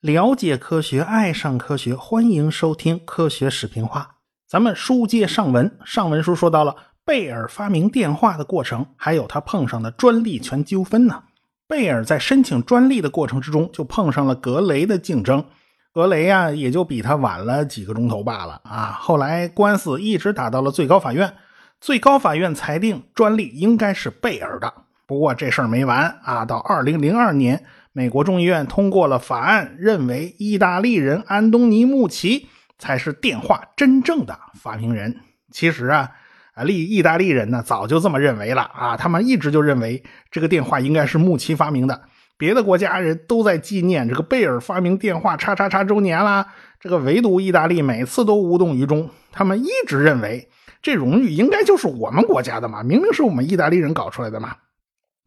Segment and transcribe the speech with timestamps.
[0.00, 4.16] 了解科学，爱上科学，欢迎收听科学视频化。
[4.46, 11.22] 咱们书接上文，上文书说到了贝尔发明电话的过程，还有他碰上的专利权纠纷呢。
[11.66, 15.44] 贝尔在申请专利的过程之中，就碰上了格雷的竞争。
[15.92, 18.98] 格雷呀，也就比他晚了几个钟头罢了啊。
[19.00, 21.34] 后来官司一直打到了最高法院，
[21.84, 24.72] 最高法院裁定专利应该是贝尔的。
[25.06, 27.62] 不过这事儿没完啊，到二零零二年。
[27.92, 32.48] 美国众议院通过了法案，认为意大利人安东尼·穆奇
[32.78, 35.14] 才是电话真正的发明人。
[35.52, 36.10] 其实啊，
[36.54, 42.00] 啊，利意大利人呢早就这么认为了啊，他们一直就认为这个电话应该是穆奇发明的。
[42.38, 46.46] 别的国家人都在纪念这个贝尔发明电话叉叉叉周年啦，
[46.80, 49.10] 这个唯独意大利每次都无动于衷。
[49.30, 50.48] 他们一直认为
[50.84, 54.54] 这荣誉应该就是我们国家的嘛，明明是我们意大利人搞出来的嘛。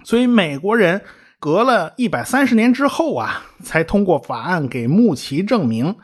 [0.05, 1.02] 所以美国人。
[1.39, 5.95] 隔了一百三十年之后啊，才通过法案给穆奇证明。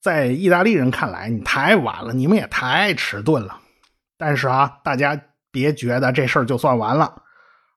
[0.00, 3.60] 在意大利人看来，你太晚了，你们也太迟钝了。
[4.16, 5.16] 但是啊，大家
[5.52, 7.22] 别觉得这事儿就算完了。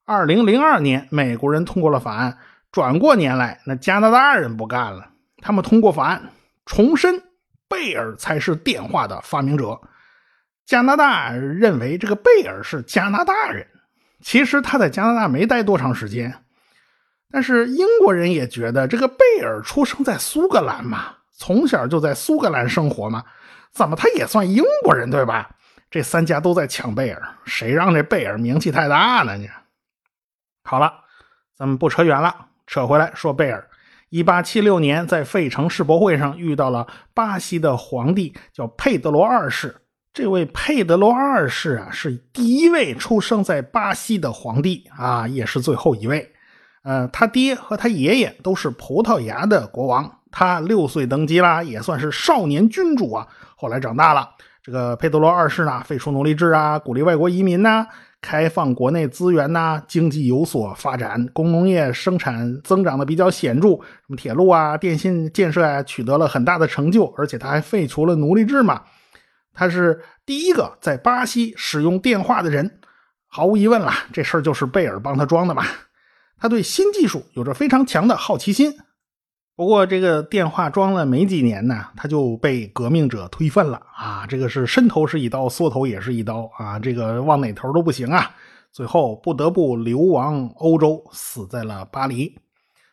[0.06, 2.36] 二零零二年，美国人通过了法案。
[2.72, 5.08] 转过年来，那加拿大人不干了，
[5.38, 6.32] 他们通过法案，
[6.66, 7.22] 重申
[7.70, 9.80] 贝尔才是电话的发明者。
[10.72, 13.68] 加拿大认为这个贝尔是加拿大人，
[14.22, 16.34] 其实他在加拿大没待多长时间。
[17.30, 23.22] 但是英国人也觉得这个贝尔出生在苏格兰嘛，从小就在苏格兰生活嘛，
[23.74, 25.50] 怎么他也算英国人对吧？
[25.90, 29.36] 这三家都在抢贝尔，谁让这贝尔名气太大呢？
[29.36, 29.50] 你
[30.64, 30.94] 好了，
[31.54, 32.34] 咱们不扯远了，
[32.66, 33.68] 扯回来说贝尔。
[34.08, 39.76] 一八七六年在费城世博会上遇到了巴西的皇帝，叫佩德罗二世。
[40.14, 46.30] 这位佩德罗二世啊，是第一位出生在巴西的皇帝啊，也是最后一位。
[46.84, 50.18] 呃，他爹和他爷爷都是葡萄牙的国王。
[50.30, 53.26] 他六岁登基啦，也算是少年君主啊。
[53.56, 54.28] 后来长大了，
[54.62, 57.88] 这个佩德罗二世呢，废除奴隶制啊，鼓励外国移民呐，
[58.20, 67.06] 开放国内资源呐，经济有所发展，工农业生产增长的比较显著，什么铁路啊、电信建设啊，取得了很大的成就。
[67.18, 68.82] 而且他还废除了奴隶制嘛。
[69.54, 72.80] 他是第一个在巴西使用电话的人，
[73.28, 75.64] 毫无疑问了，这事儿就是贝尔帮他装的嘛。
[76.38, 78.74] 他对新技术有着非常强的好奇心，
[79.56, 84.26] 不过这个电话装了没几年呢，他就被革命者推翻了啊！
[84.28, 86.80] 这个是伸头是一刀，缩头也是一刀啊！
[86.80, 88.32] 这个往哪头都不行啊！
[88.72, 92.40] 最后不得不流亡欧洲，死在了巴黎。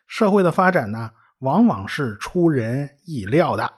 [0.05, 1.09] 社会的发展呢，
[1.39, 3.73] 往往是出人意料的。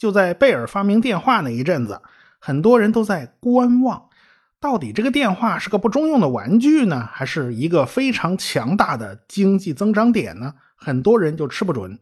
[0.00, 2.00] 就在贝尔发明电话那一阵子，
[2.38, 4.08] 很多人都在观望。
[4.58, 10.54] 到底这个电话是个不中用的玩具呢，还是一个非常强大的经济增长点呢？
[10.74, 11.98] 很多人就吃不准。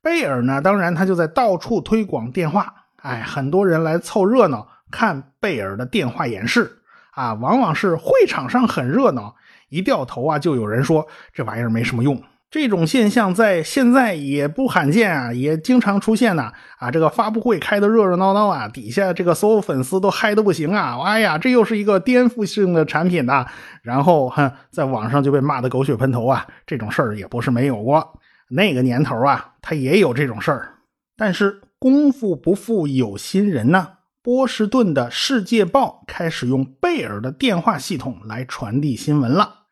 [0.00, 2.72] 贝尔呢，当然他就在到处推广电话，
[3.02, 6.78] 哎，很多人来凑热闹看贝尔的电话演示
[7.10, 9.34] 啊，往往是会场上很热闹，
[9.68, 12.22] 一掉头啊，就有人说这玩意儿没什么用。
[12.56, 16.50] 这种现象在现在也不罕见啊，也经常出现呢。
[16.78, 20.98] 啊，这个发布会开的热热闹闹啊，底下这个所有粉丝都嗨的不行啊！
[21.04, 23.44] 哎呀，这又是一个颠覆性的产品呐！
[23.82, 26.46] 然后哈，在网上就被骂的狗血喷头啊！
[26.66, 28.18] 这种事儿也不是没有过，
[28.48, 30.76] 那个年头啊，他也有这种事儿。
[31.14, 33.86] 但是功夫不负有心人呐，
[34.22, 39.65] 波士顿的《世界报》开始用贝尔的电话系统来传递新闻了。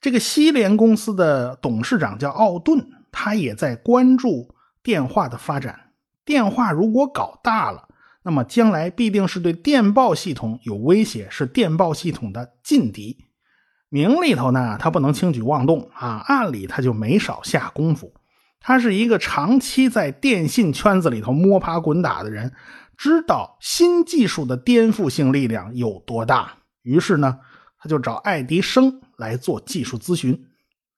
[0.00, 5.92] 这个西联公司的董事长叫奥顿，他也在关注电话的发展。
[6.24, 7.88] 电话如果搞大了，
[8.22, 13.16] 那么将来必定是对电报系统有威胁，是电报系统的劲敌。
[13.88, 18.12] 明里头呢，他不能轻举妄动啊；暗里他就没少下功夫。
[18.60, 22.52] 他是一个长期在电信圈子里头摸爬滚打的人，
[22.96, 26.52] 知道新技术的颠覆性力量有多大。
[26.82, 27.38] 于是呢，
[27.78, 29.00] 他就找爱迪生。
[29.18, 30.46] 来做技术咨询，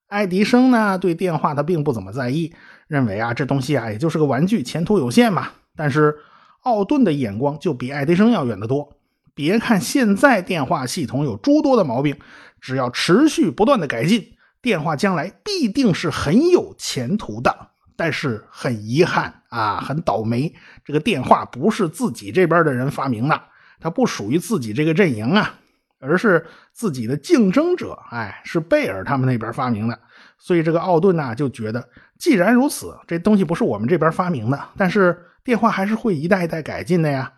[0.06, 2.54] 爱迪生呢对电话他并不怎么在意，
[2.86, 5.48] 认为啊这东西啊也就是个玩具，前途有限嘛。
[5.74, 6.16] 但是
[6.60, 8.96] 奥顿的眼光就比爱迪生要远得多。
[9.34, 12.16] 别看现在电话系统有诸多的毛病，
[12.60, 17.68] 只要持续不断的改进，电话将来必定是很有前途的。
[17.96, 20.54] 但是很遗憾啊，很倒霉，
[20.84, 23.40] 这个电话不是自己这边的人发明的，
[23.78, 25.59] 它不属于自己这个阵营啊。
[26.00, 29.98] 而是自己的竞争者，哎，是贝尔他们那边发明的，
[30.38, 31.88] 所以这个奥顿呢就觉得，
[32.18, 37.32] 既然如此，这东西不是我们这边发明的，但是电话还是会一代一代改进的呀，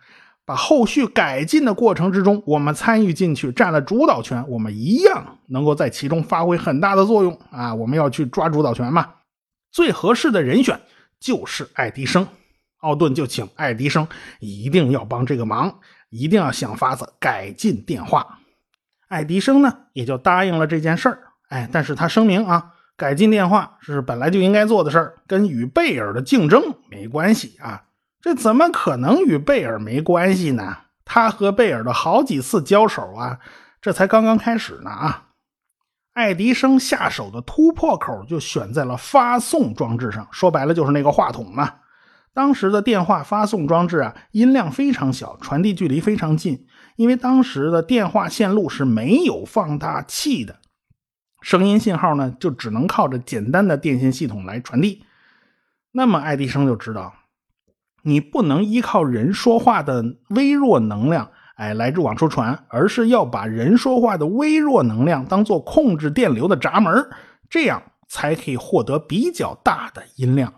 [0.45, 7.73] 把后续改进的过程之中，我们参与进去，占了主导权，我们一样能够在其中发挥很大的作用啊！
[7.73, 9.09] 我们要去抓主导权嘛。
[9.71, 10.79] 最合适的人选
[11.19, 12.27] 就是爱迪生，
[12.79, 14.07] 奥顿就请爱迪生
[14.39, 15.79] 一定要帮这个忙，
[16.09, 18.39] 一定要想法子改进电话。
[19.13, 21.19] 爱迪生呢也就答应了这件事儿。
[21.49, 27.83] 哎，但是他声明啊，改进电话是本来就应该做的事儿，跟与贝尔的竞争没关系啊。
[28.19, 30.77] 这怎么可能与贝尔没关系呢？
[31.05, 33.37] 他和贝尔的好几次交手啊，
[33.81, 35.27] 这才刚刚开始呢啊！
[36.13, 41.71] 爱迪生下手的突破口就选在了发送装置上，说白了就是那个话筒嘛。
[42.33, 46.65] 当时的电话发送装置啊，音量非常小，传递距离非常近，
[46.95, 50.59] 因为当时的电话线路是没有放大器的，
[51.41, 55.03] 声音信号呢就只能靠着简单的电信系统来传递。
[55.91, 57.13] 那么爱迪生就知道。
[58.05, 67.09] 你不能依靠人说话的微弱能量，哎，来往出传，而是要把人说话的微弱能量当做控制电流的闸门，
[67.49, 70.53] 这样才可以获得比较大的音量。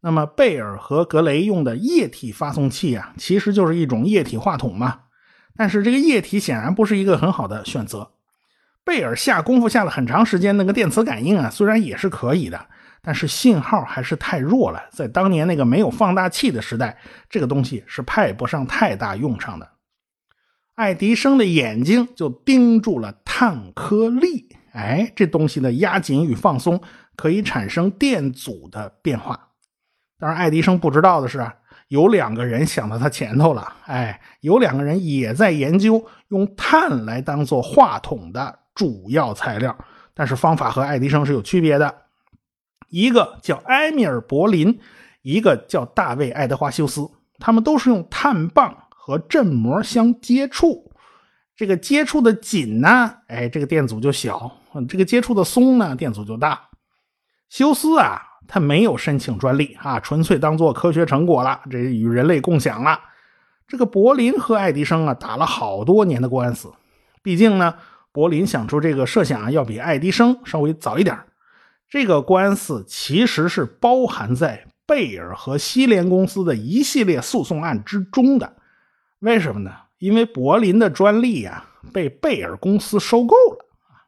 [0.00, 5.00] 那么贝尔和格雷用的液体发送器啊，其实就是一种液体话筒嘛。
[5.56, 8.12] 但是这个液体显然不是一个很好的选择。
[8.84, 12.66] 贝尔下功夫下了很长时间，那个电磁感应啊，虽然也是可以的。
[13.02, 16.98] 但是信号还是太弱了，在当年那个没有放大器的时代，
[17.30, 19.66] 这个东西是派不上太大用场的。
[20.74, 26.78] 爱迪生的眼睛就盯住了碳颗粒，哎，这东西的压紧与放松
[27.16, 29.48] 可以产生电阻的变化。
[30.18, 31.50] 当然，爱迪生不知道的是，
[31.90, 39.76] 有两个人想到他前头了，哎，有两个人也在研究用碳来当做话筒的主要材料，
[40.14, 41.92] 但是方法和爱迪生是有区别的。
[42.90, 44.78] 一个叫埃米尔·柏林，
[45.22, 47.10] 一个叫大卫·爱德华修斯，
[47.40, 50.92] 他们都是用碳棒和振膜相接触。
[51.56, 54.48] 这个接触的紧呢，哎，这个电阻就小；
[54.88, 56.68] 这个接触的松呢，电阻就大。
[57.48, 62.98] 休斯啊，他没有申请专利啊，纯粹当做科学成果了，这与人类共享了。
[63.68, 66.72] 这个柏林和爱迪生啊，打了好多年的官司。
[67.22, 67.74] 毕竟呢，
[68.12, 71.16] 柏林想出这个设想啊，要比爱迪生稍微早一点。
[71.88, 78.56] 这个官司其实是包含在贝尔和西联公司的一系列诉讼案之中的。
[79.20, 79.70] 为什么呢？
[79.98, 84.02] 因为柏林的专利呀被贝尔公司收购了啊。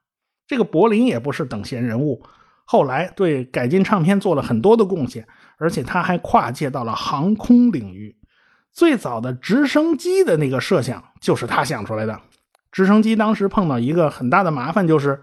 [0.47, 2.25] 这个柏林也不是等闲人物，
[2.73, 5.29] 后来对改进唱片做了很多的贡献，
[5.59, 8.17] 而且他还跨界到了航空领域。
[8.73, 12.19] 最早的直升机的那个设想就是他想出来的。
[12.71, 15.21] 直升机当时碰到一个很大的麻烦，就是。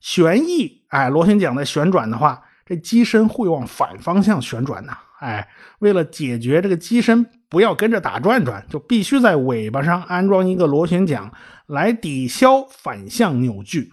[0.00, 4.92] 旋翼，哎，螺旋桨在旋转的话，这机身会往反方向旋转呢。
[5.20, 5.46] 哎，
[5.80, 11.30] 为了解决这个机身不要跟着打转转，就必须在尾巴上安装一个螺旋桨
[11.66, 13.92] 来抵消反向扭矩。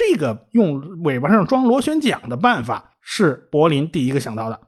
[0.00, 4.58] 这个用尾巴上装螺旋桨的办法是柏林第一个想到的。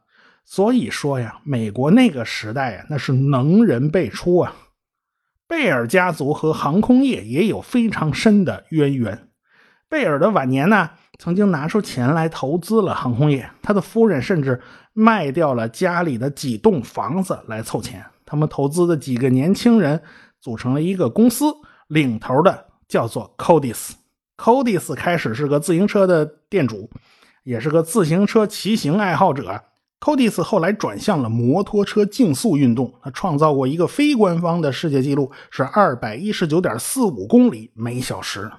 [0.45, 4.55] 所以说呀，美国那个时代呀，那是能人辈出啊。
[5.49, 9.31] 贝尔家族和航空业也有非常深的渊源。
[9.89, 13.51] 贝尔的晚年呢，曾经拿出钱来投资了航空业。
[13.63, 14.61] 他的夫人甚至
[14.93, 18.05] 卖掉了家里的几栋房子来凑钱。
[18.27, 20.03] 他们投资的几个年轻人
[20.41, 21.55] 组成了一个公司，
[21.89, 23.93] 领头的叫做 Codis。
[24.37, 26.91] Codis 开始是个自行车的店主，
[27.45, 29.63] 也是个自行车骑行爱好者。
[30.01, 38.51] Codis 后来转向了摩托车竞速运动，他创造过一个非官方的世界纪录，是二百一十九点四五公里每小时。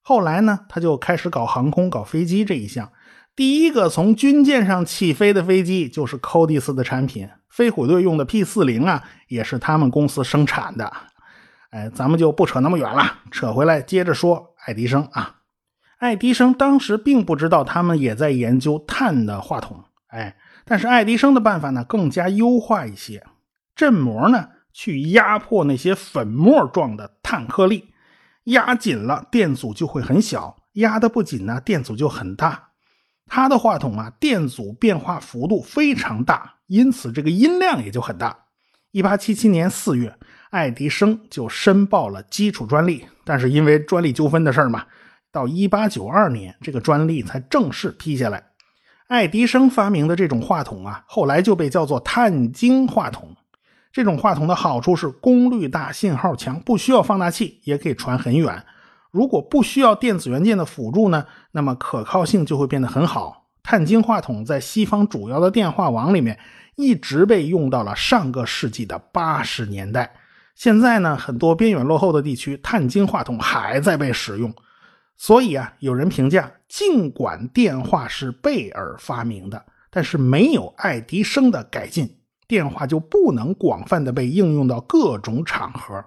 [0.00, 2.90] 后来呢，他就开始搞航空、搞飞机这一项。
[3.36, 10.90] 第一个从军舰上起飞的飞机就是 Codis 的产品，飞虎队用的 P 四零啊，也是他们公司生产的。
[11.70, 15.36] 哎，咱们就不扯那么远了，扯回来接着说爱迪生啊。
[15.98, 23.26] 爱迪生当时并不知道他们也在研究碳的话筒，哎，但是爱迪生的办法呢更加优化一些，
[23.74, 27.92] 振膜呢去压迫那些粉末状的碳颗粒。
[28.44, 32.70] 压紧了，电阻就会很小；压的不紧呢，电阻就很大。
[33.26, 38.44] 他的话筒啊，电阻变化幅度非常大，因此这个音量也就很大。
[38.90, 40.16] 一八七七年四月，
[40.50, 44.84] 爱迪生就申报了基础专利，但是因为专利纠纷的事儿嘛，
[45.30, 48.42] 到一八九二年，这个专利才正式批下来。
[49.08, 53.36] 爱迪生发明的这种话筒啊，后来就被叫做碳晶话筒。
[53.90, 58.64] 这种话筒的好处是功率大、信号强，不需要放大器也可以传很远。
[59.10, 63.46] 如果不需要电子元件的辅助呢，那么可靠性就会变得很好。
[63.62, 66.38] 碳晶话筒在西方主要的电话网里面
[66.76, 70.10] 一直被用到了上个世纪的八十年代。
[70.58, 74.52] 现在呢，很多边远落后的地区，碳晶话筒还在被使用。
[75.16, 82.12] 所以啊，有人评价，尽管电话是贝尔发明的，但是没有爱迪生的改进，
[82.48, 86.04] 电话就不能广泛的被应用到各种场合。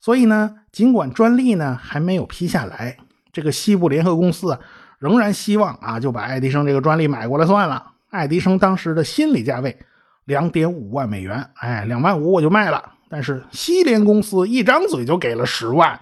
[0.00, 2.96] 所以呢，尽管专利呢还没有批下来，
[3.32, 4.58] 这个西部联合公司啊，
[4.98, 7.92] 仍然希望啊就把爱迪生这个专利买过来算了。
[8.10, 9.78] 爱迪生当时的心理价位
[10.24, 12.94] 两点五万美元，哎，两万五我就卖了。
[13.12, 16.00] 但是西联公司一张嘴就给了十万，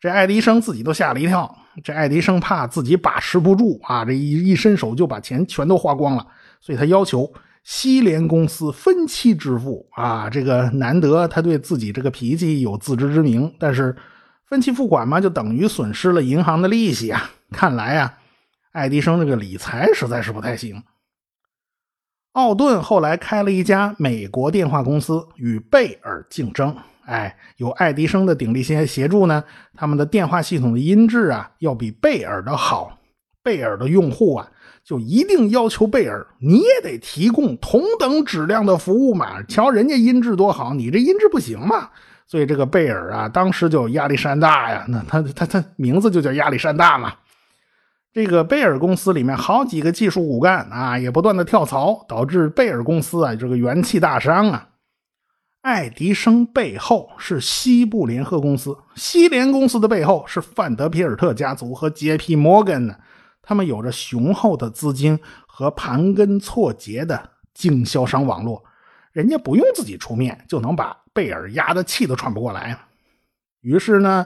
[0.00, 1.52] 这爱迪生自己都吓了一跳。
[1.82, 6.24] 这爱迪生怕自己把持不住啊，这一一伸手就把钱全都花光了，
[6.60, 7.28] 所以他要求
[7.64, 10.30] 西联公司分期支付啊。
[10.30, 13.96] 这个难得他对自己这个脾气有自知之明，但是
[14.48, 17.28] 分期付款嘛，就等于损失了银行的利息啊。
[17.50, 18.14] 看来啊，
[18.70, 20.80] 爱迪生这个理财实在是不太行。
[22.34, 26.74] 奥顿后来开了一家美国电话公司，与贝尔竞争。
[27.06, 29.44] 哎，有爱迪生的鼎力协协助呢，
[29.76, 32.98] 他们的电话系统的音质啊，要比贝尔的好。
[33.40, 34.48] 贝尔的用户啊，
[34.82, 39.40] 就一定要求贝尔，你也得提供同等质量的服务嘛。
[39.44, 41.90] 瞧人家音质多好，你这音质不行嘛。
[42.26, 47.12] 所以这个贝尔啊，当时就亚历山大呀，那他他他名字就叫亚历山大嘛。
[48.14, 54.68] 这个贝尔公司里面好几个技术骨干啊，也不断的跳槽，导致贝尔公司啊这个元气大伤啊。
[55.62, 62.94] 爱迪生背后是西部联合公司，西联公司的背后是范德皮尔特家族和杰皮摩根呢，
[63.42, 65.18] 他们有着雄厚的资金
[65.48, 68.62] 和盘根错节的经销商网络，
[69.10, 72.78] 人家不用自己出面就能把贝尔压得气都喘不过来。
[73.60, 74.24] 于是呢。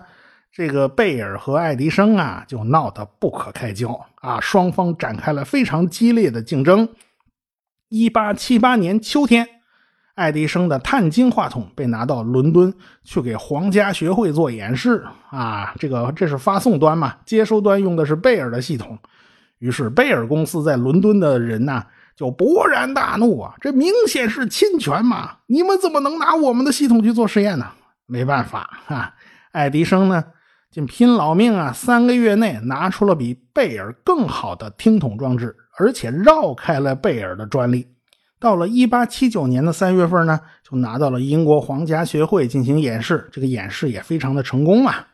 [0.50, 6.88] 这个贝尔和爱迪生啊，就闹得不可开交啊，双方展开了非常激烈的竞争。
[7.88, 9.46] 一八七八年秋天，
[10.14, 12.74] 爱迪生的碳晶话筒被拿到伦敦
[13.04, 18.98] 去给皇家学会做演示啊，这个这是发送端嘛，接收端用的是贝尔的系统。
[19.58, 21.84] 于是贝尔公司在伦敦的人呢，
[22.16, 27.66] 就勃然大怒啊，这明显是侵权嘛，你们怎么能拿我们的系统去做实验呢？
[28.06, 29.14] 没办法啊，
[29.52, 30.24] 爱迪生呢。
[30.70, 31.72] 竟拼老命啊！
[31.72, 37.86] 三个月内拿出了比贝尔更好的听筒装置，而且绕开了贝尔的专利。
[38.38, 43.28] 到了一八七九年的三月份呢，就拿到了英国皇家学会进行演示。
[43.32, 45.06] 这个演示也非常的成功啊！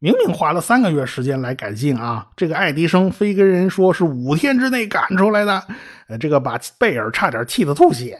[0.00, 5.62] 明明花了三个月时间来改进啊，这个爱迪生非跟人说是五天之内赶出来的，
[6.08, 8.18] 呃，这个把贝尔差点气得吐血。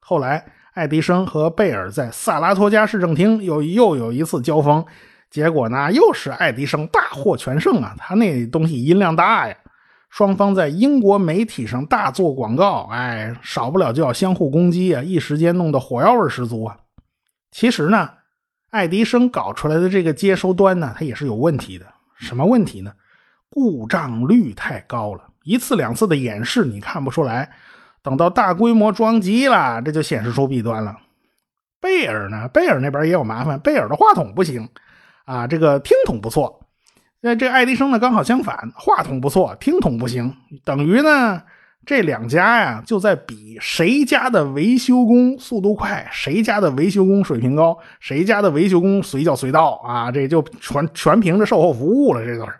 [0.00, 4.84] 后来，爱迪生和贝尔在萨拉托加市政厅又又有一次交锋。
[5.34, 7.92] 结果呢，又是爱迪生大获全胜啊！
[7.98, 9.56] 他那东西音量大呀，
[10.08, 15.02] 双方在英国媒体上大做广告，哎，少不了就要相互攻击啊！
[15.02, 16.76] 一时间弄得火药味十足啊！
[17.50, 18.08] 其实呢，
[18.70, 21.86] 爱迪生搞出来的这个接收端呢，它也是有问题的。
[22.14, 22.92] 什么问题呢？
[23.50, 27.50] 故障率太高了，一次两次的演示你看不出来，
[28.04, 30.96] 等到大规模装机了，这就显示出弊端了。
[31.80, 34.68] 贝尔呢，贝尔那边也有麻烦，贝尔的话筒不行。
[35.24, 36.60] 啊，这个听筒不错，
[37.20, 41.42] 那这爱迪生呢刚好相反，话筒不错，听筒不行，等于呢
[41.86, 52.52] 这两家呀就在比谁家的维修工速度快，谁家的维修工水平高，谁家的维修工随叫随到啊，这就全全凭着售后服务了，这都是。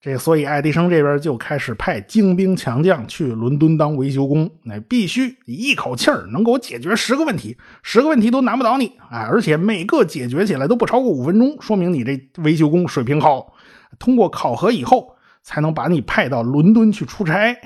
[0.00, 9.26] 这所以爱迪生这边就开始派精兵强将去伦敦当维修工，那必须一口气儿能给我解决十个问题，十个问题都难不倒你啊！
[9.28, 13.54] 而且每个解决起来都不超过五分钟，说明你这维修工水平好。
[13.98, 17.56] 通过考核以后，才能把你派到伦敦去出差。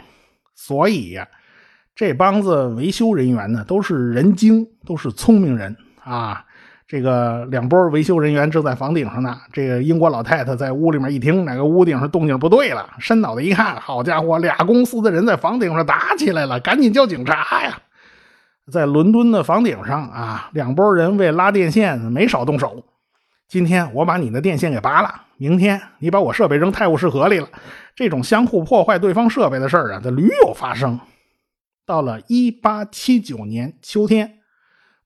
[0.54, 1.28] 所以呀，
[1.94, 6.46] 这帮子维修人员呢，都是人精，都是聪明人啊。
[6.92, 9.34] 这个两波维修人员正在房顶上呢。
[9.50, 17.78] 这个英国老太太在屋里面一听，哪个屋顶上动静不对了，伸脑袋一看，好家伙，俩公司的人在房顶上打起来了，赶紧叫警察呀！
[18.70, 22.84] 在伦敦的房顶上啊，两拨人为拉电线没少动手。
[23.48, 27.48] 今天我把你的电线给拔了，明天你把我设备扔泰晤士河里了。
[27.96, 31.00] 这种相互破坏对方设备的事儿啊，这屡有发生。
[31.86, 34.40] 到了1879年秋天。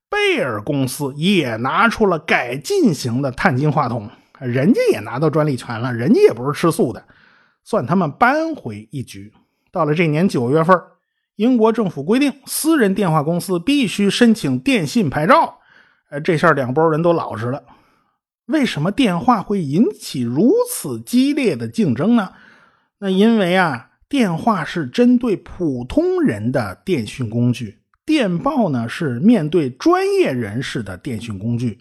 [0.08, 4.08] 贝尔公司也拿出了改进型的碳晶话筒，
[4.40, 7.04] 人家也拿到专利权了，人家也不是吃素的，
[7.64, 9.32] 算他们扳回一局。
[9.72, 10.80] 到了这年九月份，
[11.34, 15.58] 英国政府规定，私人电话公司必须申请电信牌照。
[16.08, 17.62] 呃，这下两拨人都老实了。
[18.46, 22.32] 为什么电话会引起如此激烈的竞争呢？
[22.98, 27.80] 那因为啊，电话是针对普通人的电讯工具。
[28.06, 31.80] 电报呢是面对专业人士的电讯工具，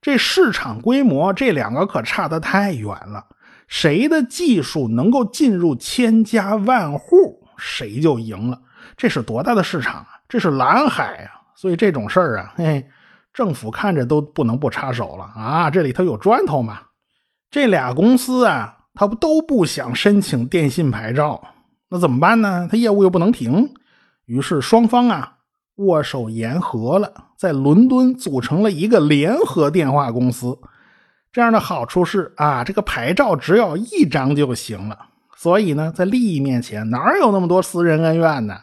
[0.00, 3.26] 这市场规模，这两个可差得太远了。
[3.66, 8.60] 谁的技术能够进入千家万户，谁就赢了。
[8.96, 10.08] 这是多大的市场啊！
[10.28, 11.42] 这是蓝海啊！
[11.56, 12.86] 所以这种事儿啊，嘿，
[13.32, 15.70] 政府看着都不能不插手了啊！
[15.70, 16.78] 这里头有砖头嘛。
[17.50, 21.42] 这俩公司啊，他不都不想申请电信牌照，
[21.88, 22.68] 那怎么办呢？
[22.70, 23.74] 他业务又不能停，
[24.26, 25.33] 于是双方啊。
[25.76, 30.56] 握手言和了，在伦敦组成了一个联合电话公司。
[31.32, 34.96] 这样的好处是啊，这个牌照只要一张就行了。
[35.36, 38.56] 所以呢，在利益面前，哪有那么多私人恩怨呢？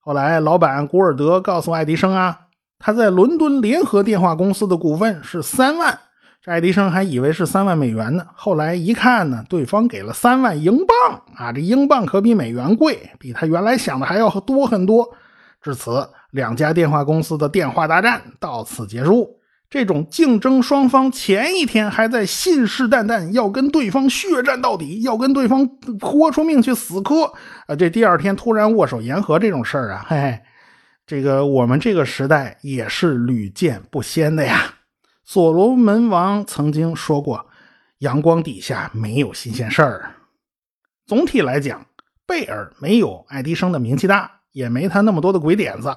[0.00, 2.40] 后来，老板古尔德告诉爱迪生啊，
[2.78, 5.98] 他在伦敦联合电话公司的股份是三万。
[6.42, 15.08] 这爱迪生还以为是三万美元呢，后来一看呢，对方给了三万英镑啊，这英镑可比美元贵，比他原来想的还要多很多。
[15.62, 16.06] 至此。
[16.34, 19.38] 两家电话公司的电话大战到此结束。
[19.70, 25.68] 这种竞争双方前一天还在信誓旦旦要跟对方血战到底，要跟对方
[26.00, 27.32] 豁出命去死磕
[27.66, 27.76] 啊！
[27.76, 30.40] 这第二天突然握手言和这种事儿啊， 嘿嘿，
[31.06, 34.74] 这个我们这个时代也是屡见不鲜的呀。
[35.24, 37.46] 所罗门王曾经说过
[37.98, 40.10] ：“阳光底下没有新鲜事儿。”
[41.06, 41.86] 总体来讲，
[42.26, 45.96] 贝尔没有爱迪生的名气大，也没他那么多的鬼点子。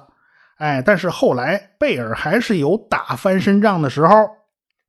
[0.58, 4.14] 哎，但是后来贝尔还是有打翻身仗的时候，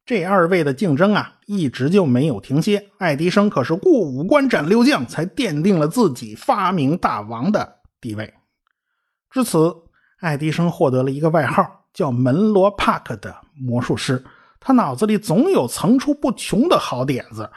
[0.05, 2.87] 这二位的竞争啊，一直就没有停歇。
[2.97, 8.33] 爱迪生可是过五关斩六将，才奠定了自己发明大王的地位。
[9.29, 9.75] 至此，
[10.19, 14.23] 爱迪生获得了一个外号，叫门罗帕克的魔术师。
[14.59, 17.47] 他脑子里总有层出不穷的好点子，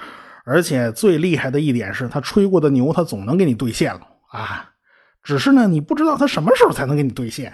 [0.44, 4.70] 而且最厉害的一点是他吹过的牛，他总能给你兑现了啊！
[5.22, 7.52] 只是呢，你不知道他什么时候才能给你兑现。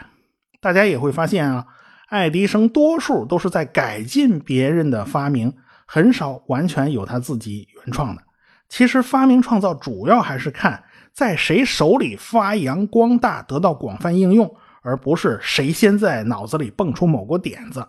[0.60, 1.66] 大家也会发现啊，
[2.08, 5.52] 爱迪生多数都是在改进别人的发明，
[5.86, 8.22] 很少完全有他自己原创的。
[8.68, 17.86] 其实发明创造主要还是看在谁手里发扬光大，得到广泛应用，而不是谁先在脑子里蹦出某个点子。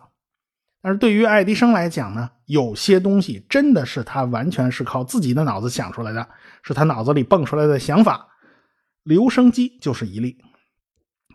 [0.82, 6.26] 但是对于爱迪生来讲呢，有些东西真的是他完全是靠自己的脑子想出来的，
[6.64, 8.28] 是他脑子里蹦出来的想法。
[9.04, 10.38] 留声机就是一例。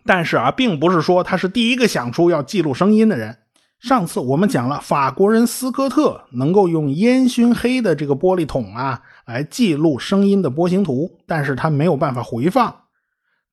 [0.05, 3.39] 但是啊，并不是说他是第一个想出要记录声音的人。
[3.81, 12.75] 上次我们讲了，法国人斯科特能够用烟熏黑的这个玻璃桶啊来记录声音的波形图，但是他没有办法回放。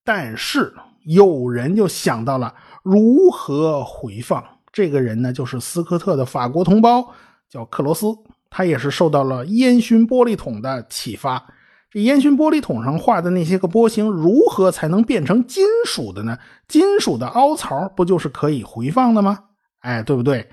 [0.04, 0.74] 但是
[1.06, 7.14] 有人就想到了如何回放，这个人呢就是斯科特的法国同胞，
[7.50, 8.08] 叫克罗斯，
[8.50, 11.46] 他也是受到了烟熏玻璃桶的启发。
[11.92, 16.38] 这烟熏玻璃桶上画的那些个波形，如何才能变成金属的呢？
[16.66, 19.38] 金属的凹槽不就是可以回放的吗？
[19.82, 20.48] 哎，对不对？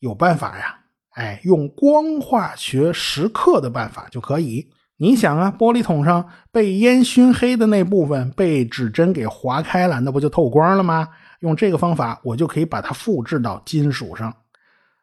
[0.00, 0.80] 有办法呀！
[1.10, 4.68] 哎，用光化学蚀刻的办法就可以。
[4.96, 11.08] 你想啊，玻璃桶上被烟熏黑的那部分被指针给划开了，那不就透光了吗？
[11.38, 14.34] 用这个方法，我就可以把它复制到金属上。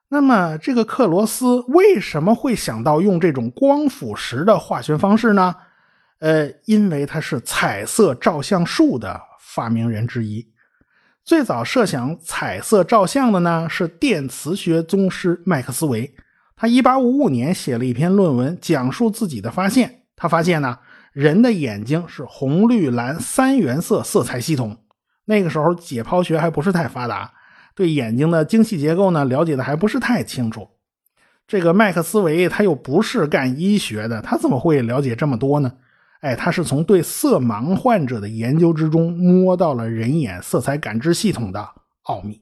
[0.10, 5.56] 那么，这个克罗斯为什么会想到用这种光腐蚀的化学方式呢？
[6.20, 10.48] 呃，因为他是彩色照相术的发明人之一。
[11.24, 16.16] 最早设想彩色照相的呢，是电磁学宗师麦克斯韦。
[16.56, 20.04] 他1855年写了一篇论文，讲述自己的发现。
[20.16, 20.80] 他发现呢，
[21.14, 24.78] 人的眼睛是红、绿、蓝三原色色彩系统。
[25.26, 27.32] 那个时候解剖学还不是太发达，
[27.76, 30.68] 对眼睛的精细结构呢，了解的还不是太清楚。
[31.46, 35.74] 这个麦克斯韦他又不是干医学的，他怎么会了解这么多呢？
[36.22, 41.70] 哎，他是从对色盲患者的研究之中摸到了人眼色彩感知系统的
[42.04, 42.42] 奥秘。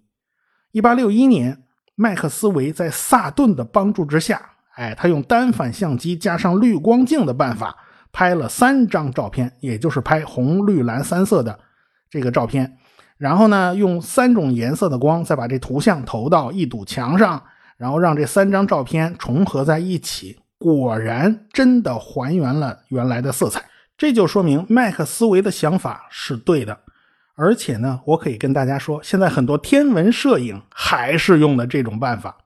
[0.71, 1.63] 一八六一年，
[1.95, 4.41] 麦克斯韦在萨顿的帮助之下，
[4.75, 7.75] 哎，他用单反相机加上滤光镜的办法
[8.11, 11.59] 拍了三张照片，也就是拍红、绿、蓝三色的
[12.09, 12.77] 这个照片。
[13.17, 17.41] 然后呢，用三种颜色的光再把这图像投到一堵墙上，
[17.77, 20.37] 然后让这三张照片重合在一起。
[20.57, 23.63] 果然，真的还原了原来的色彩，
[23.97, 26.79] 这就说明麦克斯韦的想法是对的。
[27.35, 32.37] 而且呢，我可以跟大家说，现在很多天文摄影还是用的这种办法。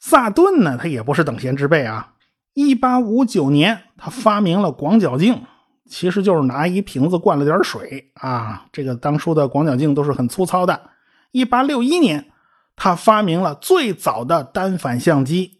[0.00, 2.14] 萨顿呢，他也不是等闲之辈啊。
[2.54, 5.42] 一八五九年，他发明了广角镜，
[5.88, 8.66] 其实就是拿一瓶子灌了点水啊。
[8.72, 10.90] 这个当初的广角镜都是很粗糙的。
[11.30, 12.26] 一八六一年，
[12.74, 15.55] 他发明了最早的单反相机。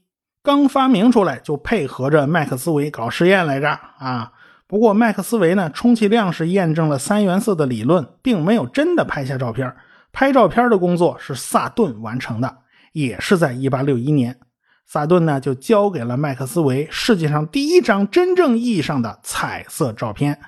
[0.47, 4.31] 刚发明出来就配合着麦克斯韦搞实验来着啊！
[4.69, 9.75] 不过麦克斯韦呢，充其量是验证了三原色的理论，并没有真的拍下照片。
[10.13, 12.59] 拍照片的工作是萨顿完成的，
[12.93, 14.39] 也是在1861年。
[14.87, 20.39] 萨顿呢就交给了麦克斯韦世界上第一张真正意义上的彩色照片。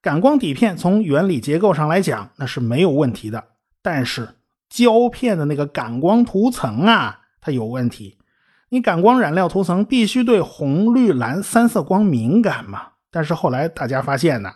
[0.00, 3.44] 感光底片从原理结构上来讲那是没有问题的，
[3.82, 4.26] 但是
[4.70, 8.16] 胶片的那个感光涂层啊，它有问题。
[8.74, 12.88] 你感光染料涂层必须对红、绿、蓝三色光敏感嘛？
[13.08, 14.50] 但是后来大家发现呢，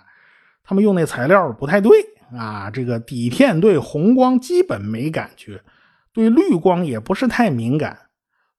[0.64, 1.92] 他们用那材料不太对
[2.36, 2.68] 啊。
[2.68, 5.62] 这个底片对红光基本没感觉，
[6.12, 7.96] 对绿光也不是太敏感，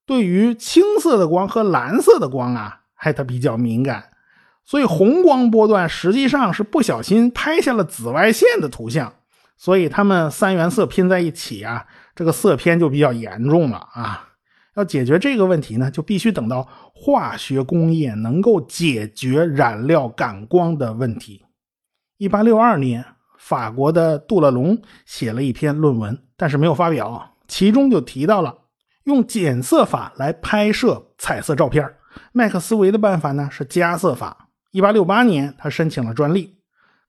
[0.06, 4.12] 对于青色的光和蓝色的光啊，还它比较敏感。
[4.64, 9.12] 所以红光波段实际上是不小心拍下了紫外线的图像，
[9.58, 14.28] 所以它们三原色拼在一起啊，这个色偏就比较严重了啊。
[14.80, 21.46] 要解决这个问题呢，就必须等到化学工业能够解决染料感光的问题。
[22.18, 23.06] 一八六二年，
[23.38, 28.56] 法国的杜勒龙写了一篇论文，但是没有发表，其中就提到了
[29.04, 31.86] 用减色法来拍摄彩色照片。
[32.32, 34.50] 麦克斯韦的办法呢是加色法。
[34.72, 36.58] 一八六八年，他申请了专利。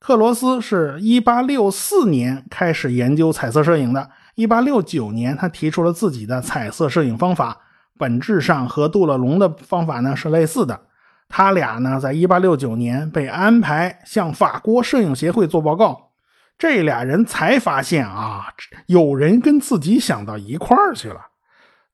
[0.00, 4.11] 克罗斯是一八六四年开始研究彩色摄影的。
[4.35, 7.59] 一八六九年，他提出了自己的彩色摄影方法，
[7.99, 10.81] 本质上和杜勒龙的方法呢是类似的。
[11.29, 16.11] 他俩呢，在一八六九年被安排向法国摄影协会做报告。
[16.59, 18.47] 这俩人才发现啊，
[18.87, 21.21] 有人跟自己想到一块儿去了。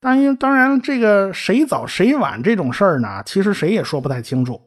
[0.00, 4.60] 当然，当然，这个谁早谁晚这种事儿呢，其实谁也说不太清楚。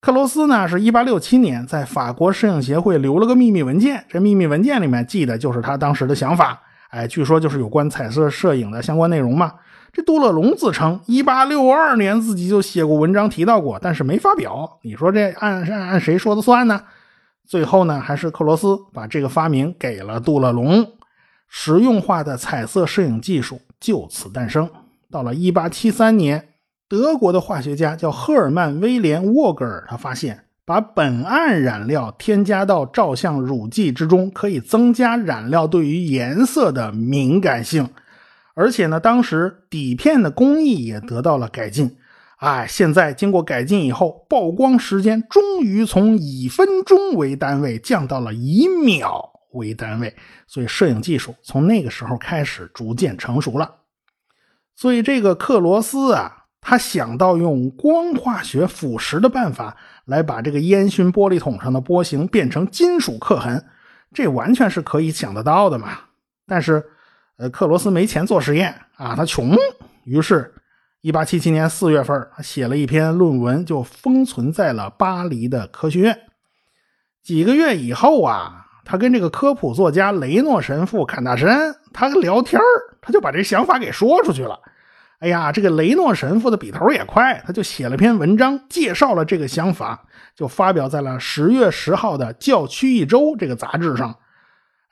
[0.00, 6.60] 克罗斯呢，是一八六七年在法国摄影协会留了个秘密文件，这秘密文件里面记的就是他当时的想法。
[6.90, 9.54] 哎，据说就是有关彩色摄影的相关内容嘛。
[9.92, 14.78] 这杜勒龙自称一八六二年自己就写过文章提到过，但是没发表。
[14.82, 16.82] 你说这按按按谁说的算呢？
[17.46, 20.86] 最后呢，还是克罗斯把这个发明给了杜勒龙，
[21.48, 24.70] 实用化的彩色摄影技术就此诞生。
[25.10, 26.46] 到了一八七三年。
[26.88, 37.88] 德国的化学家叫赫尔曼·威廉·沃格尔，他发现把苯胺染料添加到照相乳剂之中，可以增加染料对于颜色的敏感性，
[38.54, 41.96] 而且呢，当时底片的工艺也得到了改进。
[42.36, 50.14] 哎，现在经过改进以后，曝光时间终于从以分钟为单位降到了以秒为单位，
[50.46, 53.74] 所以摄影技术从那个时候开始逐渐成熟了。
[54.76, 56.36] 所以这个克罗斯啊。
[56.62, 59.74] 他想到用光化学腐蚀的办法
[60.10, 63.64] 来把这个烟熏玻璃桶上的波形变成金属刻痕，
[64.12, 66.00] 这完全是可以想得到的嘛。
[66.48, 66.84] 但是，
[67.36, 69.56] 呃，克罗斯没钱做实验啊，他穷。
[70.04, 70.52] 于是
[71.02, 76.18] ，1877年4月份，他写了一篇论文，就封存在了巴黎的科学院。
[77.22, 82.60] 几个月以后啊，他跟这个科普作家雷诺神父侃大神，他聊天
[83.00, 84.58] 他就把这想法给说出去了。
[85.20, 90.02] 哎呀，这个雷诺神父的笔头也快，他就写了篇文章，介绍了这个想法，
[90.34, 94.16] 就发表在了十月十号的《教区一周》这个杂志上。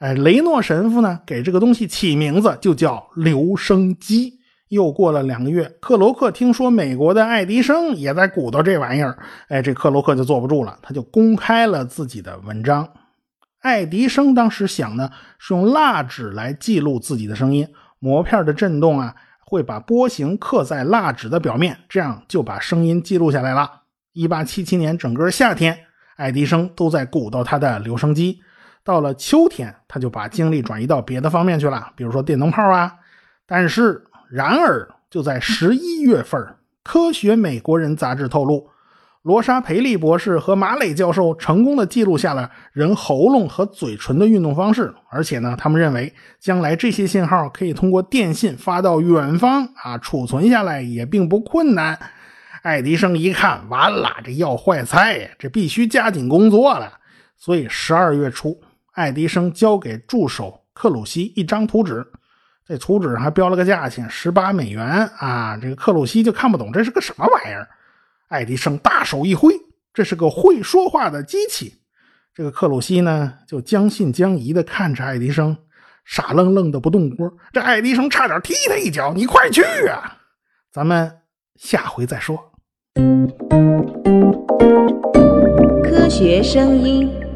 [0.00, 4.34] 哎，雷诺神父呢，给这个东西起名字就叫留声机。
[4.68, 9.16] 又过了两个月，克罗克听说美国的爱迪生也在鼓捣这玩意儿，
[9.48, 12.86] 哎，这克罗克就坐不住了，他就公开了自己的文章。
[13.60, 17.66] 爱迪生当时想呢，是用蜡纸来记录自己的声音，
[17.98, 19.14] 膜片的震动啊。
[19.48, 23.84] 会把波形刻在蜡纸的表面，这样就把声音记录下来了。
[24.12, 28.42] 一八七七年整个夏天，爱迪生都在鼓捣他的留声机。
[28.84, 32.92] 到了秋天，他就把精力转移到别的方面去了，比如说电灯泡啊。
[33.46, 36.38] 但是，然而就在十一月份，
[36.84, 38.68] 《科学美国人》杂志透露。
[39.28, 46.10] 罗莎·培利博士和马磊教授成功的记录下了人喉咙和嘴唇的运动方式，而且呢，他们认为
[46.40, 51.98] 将来这些信号可以通过电信发到远方啊，储存下来也并不困难。
[52.62, 56.90] 爱迪生一看，完了，这要坏菜呀，这必须加紧工作了。
[57.36, 58.58] 所以十二月初，
[58.94, 62.02] 爱迪生交给助手克鲁西一张图纸，
[62.66, 64.82] 这图纸上还标了个价钱，十八美元
[65.18, 65.54] 啊。
[65.60, 67.68] 这个克鲁西就看不懂这是个什么玩意儿。
[68.28, 69.54] 爱迪生大手一挥，
[69.92, 71.74] 这是个会说话的机器。
[72.34, 75.56] 这个克鲁西呢，就将信将疑的看着爱迪生，
[76.04, 77.32] 傻愣愣的不动窝。
[77.52, 79.12] 这爱迪生差点踢他一脚。
[79.14, 80.18] 你快去啊！
[80.70, 81.10] 咱们
[81.56, 82.52] 下回再说。
[85.82, 87.27] 科学声音。